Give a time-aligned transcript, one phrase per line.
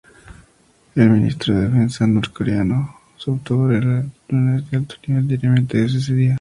[0.95, 6.29] El ministro de defensa norcoreano sostuvo reuniones de alto nivel diariamente desde ese día.